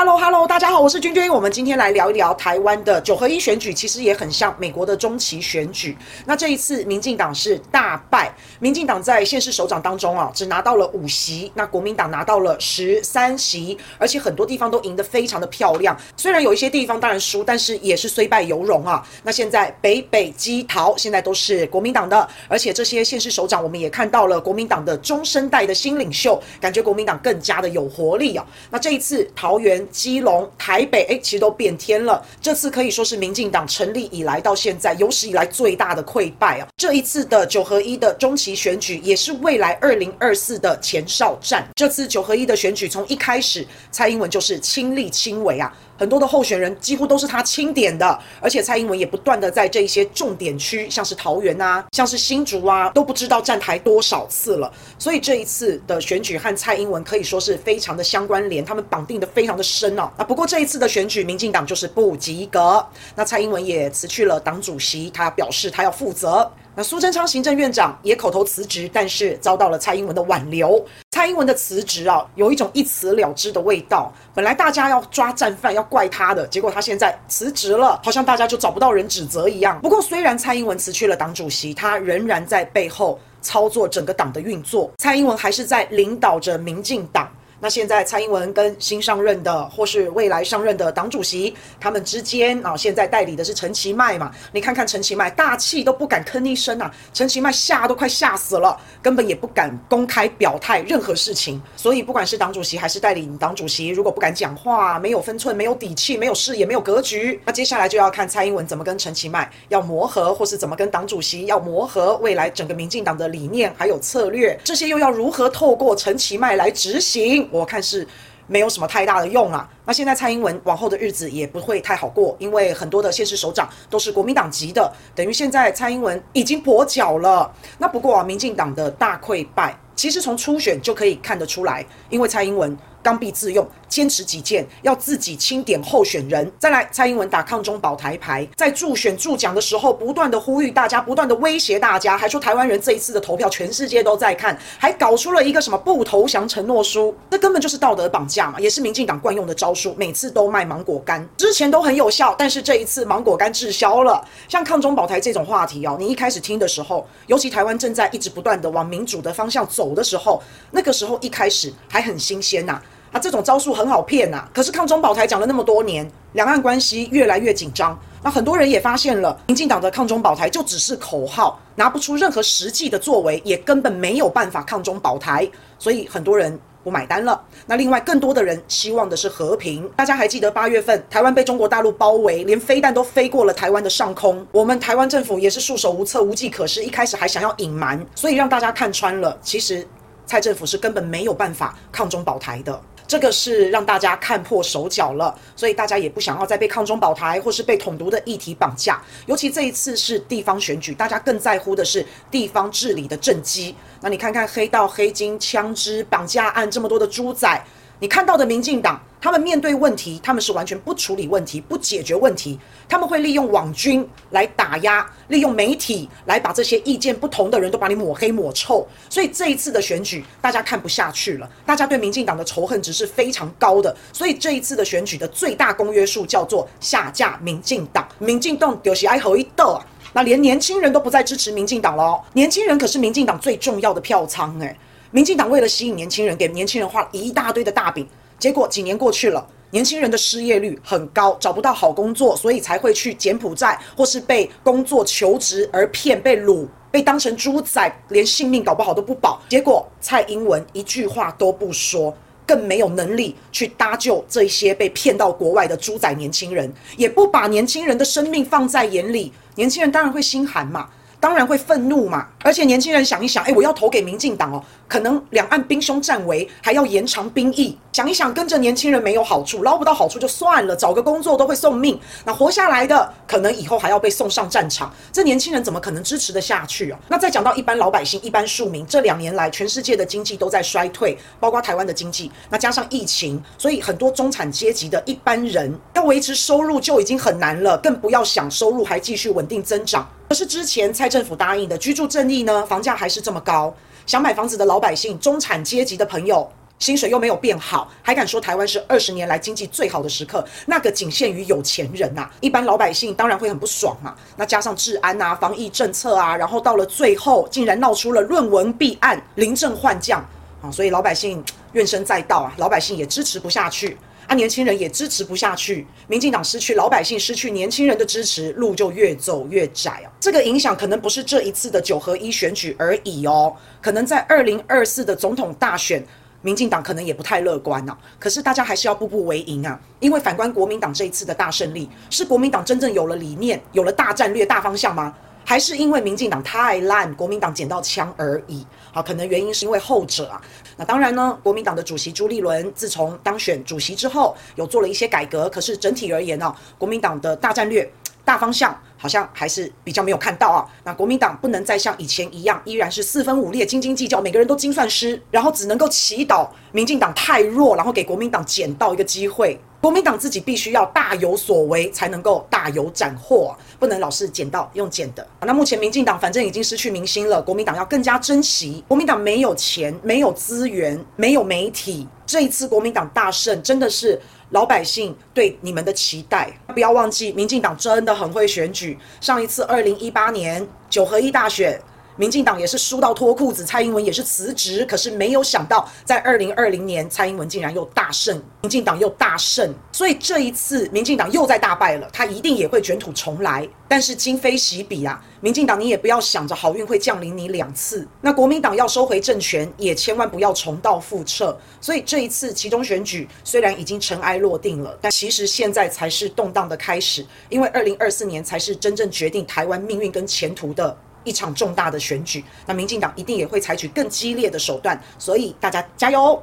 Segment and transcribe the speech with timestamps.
[0.00, 1.30] Hello Hello，大家好，我是君君。
[1.30, 5.94] 我们今天来聊一聊台湾的九合一选举，其实也很像美国的中期选举。
[6.24, 15.94] 那这一次，民进党是大败，民进党在县市首长当中啊，只拿到了五席，那国民党拿到了十三席，而且很多地方都赢得非常的漂亮。
[16.16, 19.06] 虽然有一些地方当然输，但是也是虽败犹荣啊。
[19.22, 28.46] 那现在北北基桃现在都是国民党的，而且这些县市首长，我们也看到了国民党的中生代的新领袖，感觉国民党更加的有活力啊。
[28.70, 29.86] 那这一次桃园。
[29.90, 32.24] 基隆、台北，哎，其实都变天了。
[32.40, 36.68] 这次可以说是民进党成立以来到现在有史以来最大的溃败啊！
[36.76, 41.66] 这一次的九合一的中期选举，也是未来二零二四的前哨战。
[41.76, 45.72] 这次九合一的选举，从一开始，蔡英文就是亲力亲为啊。
[46.00, 54.72] 很多的候选人几乎都是他钦点的，而且蔡英文也不断的在这一些重点区，像是桃园啊，像是新竹啊，都不知道站台多少次了。
[54.98, 60.10] 所以这一次的选举和蔡英文可以说是非常的相关联，他们绑定的非常的深哦。
[60.16, 62.82] 啊，不过这一次的选举，民进党就是不及格。
[63.14, 66.50] 那蔡英文也辞去了党主席，他表示他要负责。
[66.76, 70.82] 那苏贞昌行政院长也口头辞职，但是遭到了蔡英文的挽留。
[71.20, 74.10] 蔡英文的辞职啊，有一种一辞了之的味道。
[74.34, 79.78] 本来大家要抓战犯，要怪他的，结果他现在辞职了，好像大家就找不到人指责一样。
[79.82, 84.90] 不过，虽然蔡英文辞去了党主席，他仍然在背后操作整个党的运作。
[84.96, 87.30] 蔡英文还是在领导着民进党。
[87.62, 94.30] 那现在蔡英文跟新上任的或是未来上任的党主席，他们之间啊，现在代理的是陈其迈嘛？
[94.50, 96.90] 你看看陈其迈，大气都不敢吭一声啊！
[97.12, 101.60] 陈其迈吓都快吓死了，根本也不敢公开表态任何事情。
[101.76, 117.49] 所以不管是党主席还是代理党主席，如果不敢讲话，没有分寸，没有底气，没有视野，没有格局，那接下来就要看蔡英文怎么跟陈其迈要磨合，或是怎么跟党主席要磨合，未来整个民进党的理念还有策略，这些又要如何透过陈其迈来执行？
[117.50, 118.06] 我看是
[118.46, 119.68] 没有什么太大的用啊。
[119.84, 127.52] 那现在蔡英文往后的日子也不会太好过，因为很多的县市首长都是国民党籍的，等于现在蔡英文已经跛脚了。
[127.78, 132.76] 那不过啊，民进党的大溃败，其实从初选就可以看得出来，因为蔡英文。
[133.02, 136.52] 刚愎自用，坚持己见，要自己清点候选人。
[136.58, 154.24] 再来，蔡英文打抗中保台牌，在助选助讲的时候，不断的呼吁大家，不断的威胁大家，还说台湾人这一次的投票，全世界都在看，还搞出了一个什么不投降承诺书，这根本就是道德绑架嘛，也是民进党惯用的招数，每次都卖芒果干，之前都很有效，但是这一次芒果干滞销了。
[154.48, 162.80] 像抗中保台这种话题哦，你一开始听的时候，尤其台湾正在一直不断的往民主的方向走的时候，那个时候一开始还很新鲜呐。
[163.12, 177.40] 啊，这种招数很好骗呐、可是抗中保台讲了那么多年，两岸关系越来越紧张，那很多人也发现了，民进党的抗中保台就只是口号，拿不出任何实际的作为，也根本没有办法抗中保台，所以很多人不买单了。
[177.66, 179.88] 那另外更多的人希望的是和平。
[179.96, 189.86] 大家还记得八月份台湾被中国大陆包围，连飞弹都飞过了台湾的上空，我们台湾政府也是束手无策、无计可施，一开始还想要隐瞒，所以让大家看穿了，其实
[190.26, 192.80] 蔡政府是根本没有办法抗中保台的。
[193.10, 199.02] 这个是让大家看破手脚了，所以大家也不想要再被抗中保台或是被统独的议题绑架。
[199.26, 203.74] 尤其这一次是地方选举，大家更在乎的是地方治理的政绩。
[204.00, 207.60] 那你看看黑道、黑金、枪支、绑架案这么多的猪仔。
[207.98, 212.58] 你看到的民进党，他们面对问题，他们是完全不处理问题、不解决问题，
[212.88, 218.86] 他们会利用网军来打压，利用媒体来把这些意见不同的人都把你抹黑抹臭。
[219.10, 223.94] 所以这一次的选举，大家看不下去了，大家对民进党的仇恨值是非常高的。
[224.10, 228.08] 所以这一次的选举的最大公约数叫做下架民进党。
[228.18, 232.18] 民进党就是爱合一斗啊，那连年轻人都不再支持民进党了。
[232.32, 234.74] 年轻人可是民进党最重要的票仓诶、
[235.10, 238.06] 民进党为了吸引年轻人，给年轻人画了一大堆的大饼，
[238.40, 249.38] 结果几年过去了，年轻人的失业率很高，找不到好工作，所以才会去柬埔寨或是被工作求职而骗，被掳，被当成猪仔，连性命搞不好都不保。
[249.50, 260.88] 结果蔡英文一句话都不说，更没有能力去搭救这些被骗到国外的猪仔年轻人，也不把年轻人的生命放在眼里，年轻人当然会心寒嘛。
[261.20, 262.26] 当然会愤怒嘛！
[262.42, 267.78] 而且年轻人想一想，诶，我要投给民进党哦，可能两岸兵凶战危，还要延长兵役。
[267.92, 272.00] 想一想，跟着年轻人没有好处，捞不到好处就算了，找个工作都会送命。
[272.24, 274.90] 那活下来的，可能以后还要被送上战场。
[275.12, 276.98] 这年轻人怎么可能支持得下去啊？
[277.08, 282.32] 那再讲到一般老百姓、一般庶民，这两年来全世界的经济都在衰退，包括台湾的经济。
[282.48, 290.08] 那加上疫情，所以很多中产阶级的一般人要维持收入就已经很难了，更不要想收入还继续稳定增长。
[290.30, 292.64] 可是之前蔡政府答应的居住正义呢？
[292.64, 293.74] 房价还是这么高，
[294.06, 296.48] 想买房子的老百姓、中产阶级的朋友
[296.78, 300.46] 薪水又没有变好，还敢说台湾是二十年来经济最好的时刻？
[300.66, 304.14] 那个仅限于有钱人呐、一般老百姓当然会很不爽嘛。
[304.36, 310.24] 那加上治安啊、防疫政策啊，然后到了最后，竟然闹出了论文弊案、临阵换将
[310.62, 311.42] 啊，所以老百姓
[311.72, 313.96] 怨声载道啊，老百姓也支持不下去。
[314.26, 320.06] 啊，年轻人也支持不下去，民进党失去老百姓，失去年轻人的支持，路就越走越窄啊。
[320.20, 323.52] 这个影响可能不是这一次的九合一选举而已哦，
[323.82, 326.00] 可能在二零二四的总统大选，
[326.42, 335.12] 民进党可能也不太乐观呐、可是大家还是要步步为营啊，因为反观国民党这一次的大胜利，是国民党真正有了理念，有了大战略、大方向吗？
[335.50, 338.64] 还是因为民进党太烂，国民党捡到枪而已。
[338.92, 340.40] 好，可能原因是因为后者啊。
[340.76, 345.50] 那当然呢，国民党的主席朱立伦自从当选主席之后，有做了一些改革。
[345.50, 347.92] 可是整体而言呢、国民党的大战略、
[348.24, 350.64] 大方向好像还是比较没有看到啊。
[350.84, 359.60] 那国民党不能再像以前一样，依然是四分五裂、斤斤计较，每个人都精算师，然后只能够祈祷民进党太弱，然后给国民党捡到一个机会。
[359.80, 365.26] 国民党自己必须要大有所为，才能够大有斩获，不能老是捡到用捡的。
[365.40, 368.84] 那目前民进党反正已经失去民心了，国民党要更加珍惜。
[368.86, 372.06] 国民党没有钱，没有资源，没有媒体。
[372.26, 376.50] 这一次国民党大胜，真的是老百姓对你们的期待。
[376.74, 378.98] 不要忘记，民进党真的很会选举。
[379.20, 381.80] 上一次二零一八年九合一大选。
[382.20, 393.66] 民进党也是输到脱裤子，蔡英文也是辞职，可是没有想到，在二零二零年，蔡英文竟然又大胜，民进党又大胜，所以这一次民进党又在大败了，他一定也会卷土重来。
[393.88, 401.58] 但是今非昔比啊，民进党你也不要想着好运会降临你两次，那国民党要收回政权，也千万不要重蹈覆辙。
[401.80, 410.94] 所以这一次其中选举虽然已经尘埃落定了，但其实现在才是动荡的开始，因为二零二四年才是真正决定台湾命运跟前途的。
[411.24, 416.42] 一场重大的选举，那民进党一定也会采取更激烈的手段，所以大家加油！